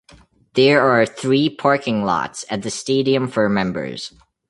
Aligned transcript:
There 0.55 0.81
are 0.81 1.05
three 1.05 1.47
parking 1.47 2.03
lots 2.05 2.43
at 2.49 2.63
the 2.63 2.71
stadium 2.71 3.27
for 3.27 3.47
members. 3.49 4.11